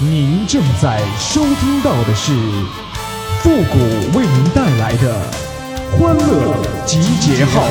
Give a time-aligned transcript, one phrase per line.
[0.00, 2.32] 您正在收听到的是
[3.40, 5.20] 复古为您带来的
[5.90, 6.54] 欢乐
[6.86, 7.64] 集结号。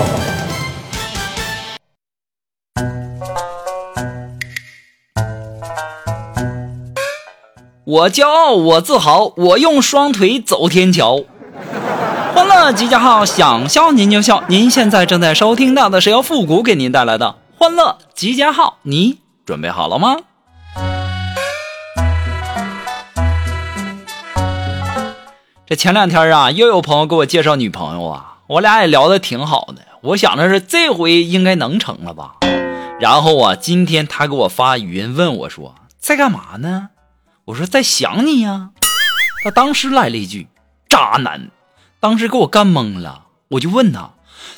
[7.85, 11.23] 我骄傲，我自豪，我用双腿走天桥。
[12.35, 14.43] 欢乐集结号，想笑您就笑。
[14.49, 20.17] 您现在正在收听到的是由复古给您带来的欢乐集结号，你准备好了吗？
[25.69, 29.81] 这前两天啊，又有朋友给我介绍女朋友啊，我俩也聊得挺好的。
[29.99, 32.35] 我想着是这回应该能成了吧。
[33.01, 36.91] 然后啊，今天他给我发语音问我说：“在干嘛呢？”
[37.43, 38.69] 我说在想你呀，
[39.43, 40.47] 他当时来了一句
[40.87, 41.51] “渣男”，
[41.99, 43.25] 当时给我干懵了。
[43.49, 44.11] 我就问他，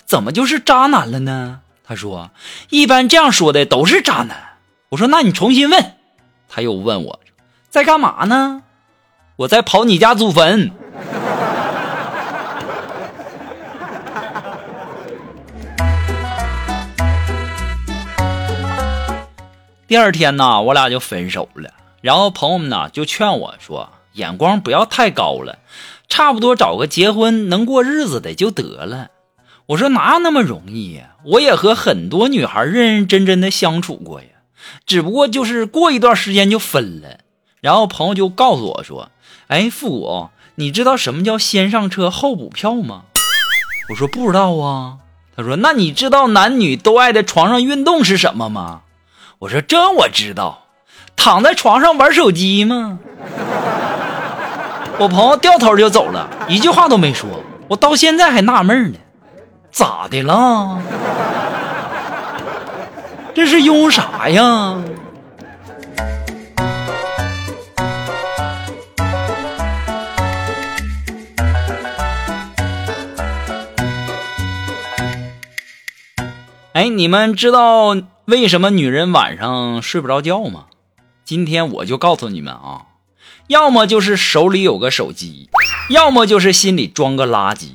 [0.06, 1.62] 怎么就是渣男了呢？
[1.84, 2.30] 他说，
[2.70, 4.60] 一般这样说的都是渣男。
[4.90, 5.96] 我说，那你重新问。
[6.48, 7.20] 他又问我，
[7.72, 8.62] 在干嘛呢？
[9.38, 10.72] 我在跑你家祖坟。
[19.90, 21.72] 第二天呢，我俩就分手了。
[22.02, 25.58] 然后朋友们呢就劝我说：“眼光不要太高了，
[26.08, 29.08] 差不多找个结婚能过日子的就得了。”
[29.66, 31.16] 我说：“哪有那么容易呀？
[31.26, 34.28] 我也和很多女孩认认真真的相处过呀，
[34.86, 37.22] 只不过就是过一段时间就分了。”
[37.60, 39.10] 然后朋友就告诉我说
[39.50, 43.06] ：“哎，复古，你知道什么叫先上车后补票吗？”
[43.90, 45.00] 我说：“不知道啊。”
[45.36, 48.84] 他说：“那你知道男女都爱的床上运动是什么吗？”
[49.40, 50.66] 我说：“这我知道。”
[51.16, 53.00] 躺在床上玩手机吗？
[54.98, 57.30] 我朋友掉头就走了，一句话都没说。
[57.70, 58.98] 我到现在还纳闷呢，
[59.72, 60.82] 咋的了？
[63.34, 64.78] 这是用啥呀？
[76.74, 77.96] 哎，你们知道
[78.30, 80.66] 为什么女人晚上睡不着觉吗？
[81.26, 82.86] 今天我就告诉你们啊，
[83.48, 85.50] 要么就是手里有个手机，
[85.90, 87.70] 要么就是心里装个垃圾。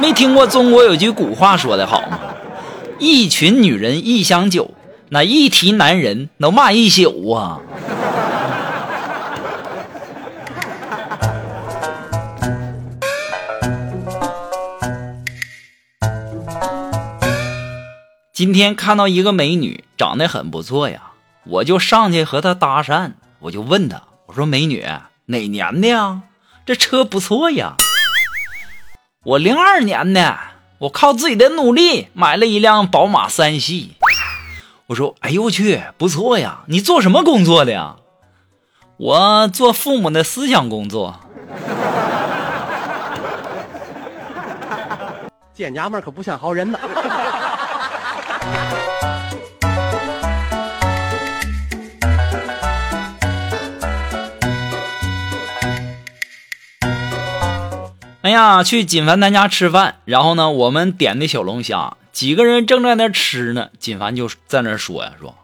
[0.00, 2.20] 没听过中国有句古话说的好吗？
[3.00, 4.70] 一群女人一箱酒，
[5.08, 7.58] 那一提男人能骂一宿啊。
[18.34, 21.12] 今天看到一个美女，长得很不错呀。
[21.44, 24.84] 我就上去和她搭讪，我就问她：“我说美女，
[25.26, 26.22] 哪年的呀？
[26.66, 27.76] 这车不错呀。”
[29.22, 30.36] 我零二年的，
[30.78, 33.94] 我靠自己的努力买了一辆宝马三系。
[34.86, 36.62] 我说：“哎呦我去，不错呀！
[36.66, 37.98] 你做什么工作的呀？”
[38.98, 41.20] 我做父母的思想工作。
[45.54, 46.76] 见娘们可不像好人呢。
[58.22, 63.68] 哎呀，去锦凡他家吃饭，然后呢，我们点的小龙虾，几个人正在那吃呢。
[63.78, 65.36] 锦凡就在那说呀：“说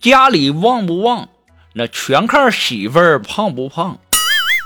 [0.00, 1.28] 家里旺不旺，
[1.72, 3.98] 那全看媳妇儿胖不胖。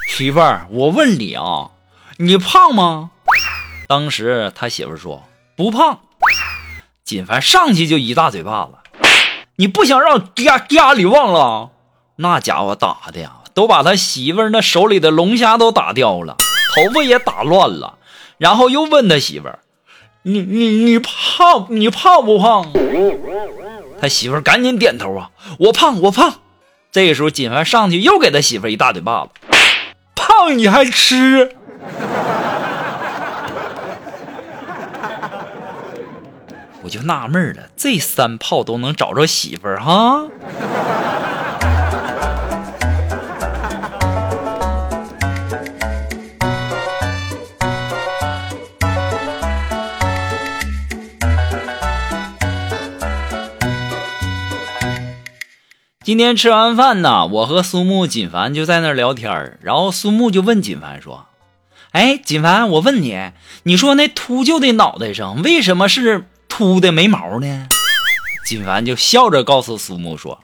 [0.09, 1.71] 媳妇儿，我问你啊，
[2.17, 3.11] 你胖吗？”
[3.87, 5.23] 当时他媳妇儿说
[5.55, 6.01] ：“不胖。”
[7.05, 8.71] 锦凡上去就一大嘴巴子
[9.57, 11.71] ：“你不想让家家里旺了？
[12.17, 16.39] 那家伙打的呀，都把他媳妇儿那手里的龙虾都打掉了。”
[16.75, 17.99] 头发也打乱了，
[18.39, 19.59] 然后又问他媳妇儿
[20.25, 22.73] ：“你你你胖你胖不胖？”
[24.01, 26.41] 他媳妇儿赶紧点头啊：“我胖我胖。”
[26.91, 29.31] 这个时候锦凡上去又给他媳妇儿一大嘴巴子
[30.17, 31.55] ：“胖你还吃？”
[36.85, 40.27] 我就纳闷了，这三炮都能找着媳妇儿哈？
[56.05, 61.29] 今天吃完饭呢，我和苏木、锦凡就在那聊天然后苏木就问锦凡说
[61.93, 63.31] ：“哎，锦凡，我问你，
[63.63, 67.67] 你说那秃鹫的脑袋上为什么是秃的没毛呢？”
[68.47, 70.39] 金凡就笑着告诉苏木说：“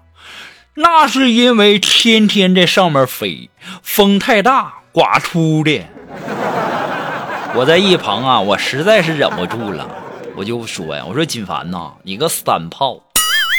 [0.75, 3.49] 那是因为天天在上面飞，
[3.83, 5.87] 风太大刮秃的。
[7.55, 9.89] ”我在一旁啊，我实在是忍不住了，
[10.35, 13.01] 我就说呀：“我说金凡呐，你个三炮。”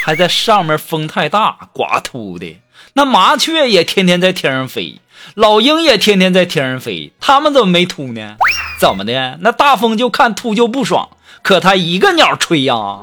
[0.03, 2.59] 还在上面风太大刮秃的。
[2.93, 4.99] 那麻雀也天天在天上飞，
[5.35, 8.35] 老鹰也天天在天上飞，他们怎么没秃呢？
[8.79, 9.37] 怎么的？
[9.41, 11.07] 那大风就看秃就不爽，
[11.43, 12.99] 可他一个鸟吹呀！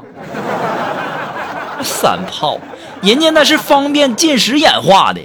[1.83, 2.59] 三炮，
[3.03, 5.21] 人家那是方便进食演化的，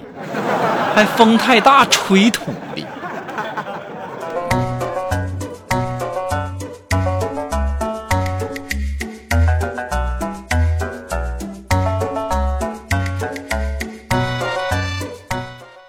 [0.96, 2.84] 还风太大吹秃的。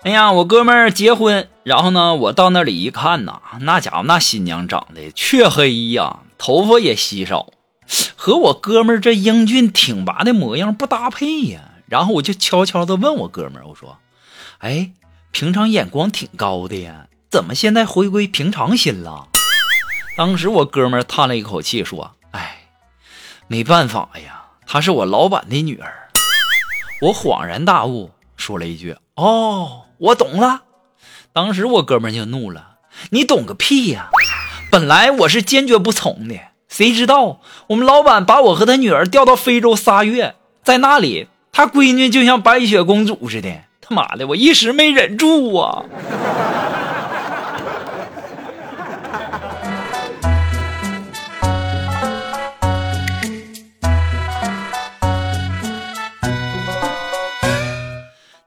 [0.03, 7.55] 哎呀，我哥们儿结婚，然后呢，我到那里一看呐，那家伙那新娘长得黢黑呀，头发也稀少，
[8.17, 11.71] 和我哥们儿这英俊挺拔的模样不搭配呀。
[11.87, 13.97] 然后我就悄悄的问我哥们儿，我说
[14.61, 14.93] ：“哎，
[15.31, 19.29] 平常眼光挺高的呀，怎么现在回归平常心了？”
[20.19, 22.69] 当时我哥们儿叹了一口气说：“哎，
[23.47, 26.11] 没办法呀，她是我老板的女儿。”
[27.01, 30.65] 我恍然大悟，说了一句：“哦。”我懂了，
[31.33, 32.81] 当时我哥们儿就怒了
[33.13, 34.11] ：“你懂个屁呀！
[34.75, 36.35] 本来我是坚决不从的，
[36.69, 37.39] 谁知道
[37.69, 40.35] 我们老板把我和他女儿调到非洲仨月，
[40.65, 43.51] 在那里他闺女就像白雪公主似的，
[43.81, 45.85] 他妈的，我一时没忍住啊！”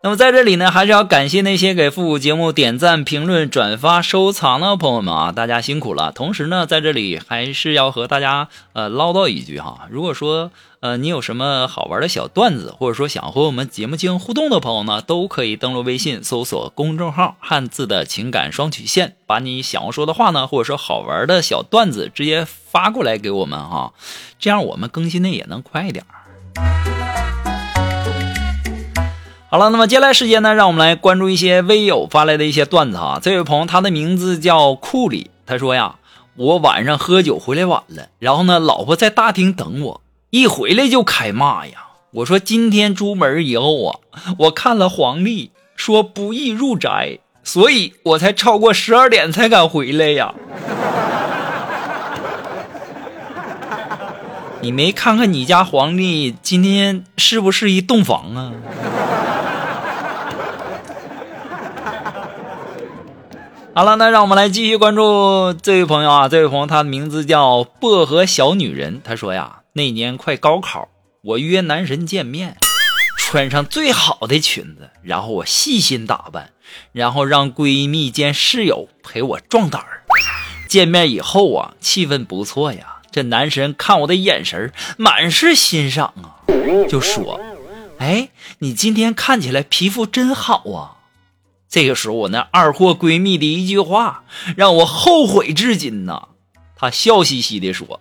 [0.03, 6.11] 那么在这里呢，还是要感谢那些给复古节目点赞、评论、转发、收藏的朋友们啊，大家辛苦了。
[6.11, 10.51] 同时呢，在这里还是要和大家呃唠叨一句哈，如果说
[10.81, 23.93] 呃你有什么好玩的小段子，或者说想和我们节目进行互动的朋友呢，都可以登录微信搜索公众号“汉字的情感双曲线”，把你想要说的话呢，或者说好玩的小段子直接发过来给我们哈，
[24.39, 26.05] 这样我们更新的也能快一点。
[29.49, 33.17] 好了，那么接下来时间呢，让我们来关注一些微友发来的一些段子哈。
[33.21, 35.95] 这位朋友，他的名字叫库里，他说呀，
[36.35, 40.01] 我晚上喝酒回来晚了，然后呢，老婆在大厅等我，
[40.31, 41.85] 一回来就开骂呀。
[42.11, 43.99] 我说今天出门以后啊，
[44.39, 50.33] 我看了黄历，说不宜入宅，所以我才超过十二点才敢回来呀。
[54.59, 58.51] 你没看看你家黄历今天是不是一洞房啊？
[63.77, 68.99] 好了，那让我们来继续关注这位朋友啊，这位朋友他的名字叫薄荷小女人。
[69.03, 70.89] 他说呀，那年快高考，
[71.21, 72.57] 我约男神见面，
[73.19, 76.53] 穿上最好的裙子，然后我细心打扮，
[76.91, 80.01] 然后让闺蜜兼室友陪我壮胆儿。
[80.67, 83.01] 见面以后啊，气氛不错呀。
[83.11, 86.41] 这男神看我的眼神满是欣赏啊，
[86.89, 87.39] 就说
[88.01, 90.96] ：“哎，你今天看起来皮肤真好啊。”
[91.69, 94.23] 这个时候，我那二货闺蜜的一句话
[94.55, 96.29] 让我后悔至今呐。
[96.75, 97.99] 她笑嘻嘻地说：“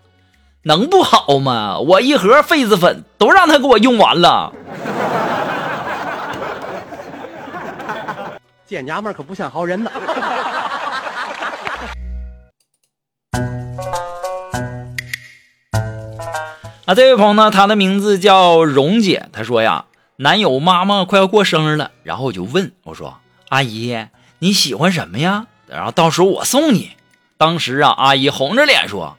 [0.63, 1.79] 能不好吗？
[1.79, 4.53] 我一盒痱子粉都让她给我用完了。”
[8.67, 9.91] 见娘们可不像好人呐。
[16.85, 19.29] 啊，这位朋友呢，她的名字叫蓉姐。
[19.33, 19.87] 她说呀，
[20.17, 23.19] 男友妈妈快要过生日了，然后我就问我说。
[23.49, 24.07] 阿姨，
[24.41, 25.47] 你喜欢什么呀？
[25.67, 26.93] 然后到时候我送你。
[27.39, 29.19] 当时啊，阿姨红着脸说：“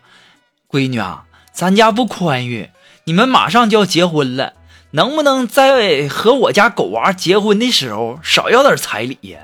[0.69, 2.69] 闺女啊，咱家不宽裕，
[3.03, 4.53] 你们马上就要结婚了，
[4.91, 9.39] 能不能在和我家狗娃结婚的时候少要点彩礼呀？”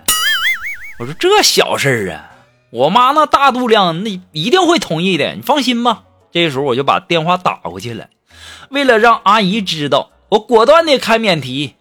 [1.00, 2.32] 我说：“这小事儿啊，
[2.72, 8.08] 我妈那大度量，那一定会同意的，你放心吧。”这时候我就把电话打过去了，
[8.70, 10.10] 为了让阿姨知道。
[10.34, 11.76] 我果断的开免提，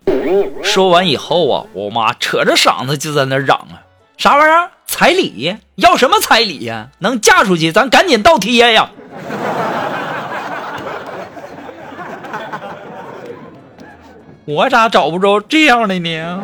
[0.62, 3.80] 说完以后啊，我妈扯着嗓子就在那嚷啊
[4.18, 4.68] ：“啥玩意儿？
[4.87, 5.56] 彩礼？
[5.76, 6.88] 要什么彩礼呀？
[6.99, 8.90] 能嫁出去，咱赶紧倒贴呀！”
[14.44, 16.42] 我咋找不着这样的呢？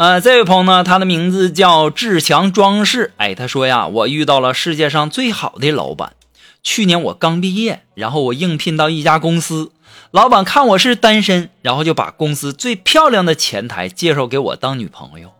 [0.00, 3.12] 呃，这位朋友呢，他的名字叫志强装饰。
[3.18, 6.14] 哎，他说呀，我遇到了世界上最好的老板。
[6.62, 9.72] 去年我刚毕业，然后我应聘到一家公司，
[10.10, 15.34] 老板看我是单身，然后就把公司最漂亮的前台介绍给我当女朋友。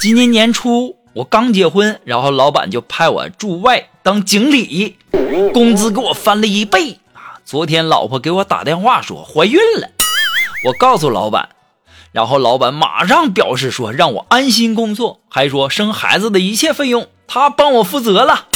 [0.00, 4.96] 今年年初我刚结婚，然后老板就派我驻外当经理，
[5.52, 7.36] 工资给我翻了一倍啊！
[7.44, 9.90] 昨天老婆给我打电话说怀孕了，
[10.64, 11.50] 我告诉老板。
[12.12, 18.46] 然后老板马上表示说，让我安心工作，还说生孩子的一切费用他帮我负责了。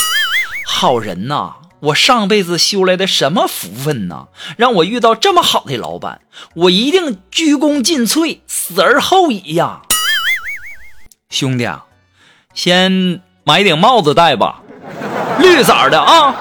[0.66, 6.23] 好人呐，我上辈子修来的什么福分呐，让我遇到这么好的老板，
[6.54, 9.82] 我一定鞠躬尽瘁，死而后已呀！
[11.30, 11.84] 兄弟啊，
[12.54, 14.62] 先买顶帽子戴吧，
[15.38, 16.34] 绿色的啊。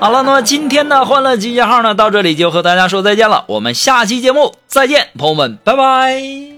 [0.00, 3.44] 好了，那么今天的欢乐集结号呢，到这里就和大家说再见了。
[3.48, 6.53] 我们下期节目再见，朋友们，拜拜。